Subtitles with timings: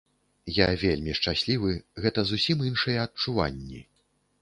[0.55, 1.75] Я вельмі шчаслівы,
[2.07, 3.89] гэта зусім іншыя адчуванні.